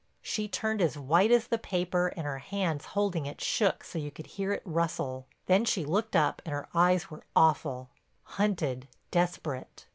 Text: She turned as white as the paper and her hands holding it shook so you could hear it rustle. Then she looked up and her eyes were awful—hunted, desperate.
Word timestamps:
She 0.23 0.47
turned 0.47 0.81
as 0.81 0.97
white 0.97 1.29
as 1.29 1.45
the 1.45 1.59
paper 1.59 2.07
and 2.17 2.25
her 2.25 2.39
hands 2.39 2.85
holding 2.97 3.27
it 3.27 3.39
shook 3.39 3.83
so 3.83 3.99
you 3.99 4.09
could 4.09 4.25
hear 4.25 4.51
it 4.51 4.63
rustle. 4.65 5.27
Then 5.45 5.63
she 5.63 5.85
looked 5.85 6.15
up 6.15 6.41
and 6.43 6.53
her 6.53 6.67
eyes 6.73 7.11
were 7.11 7.23
awful—hunted, 7.35 8.87
desperate. 9.11 9.85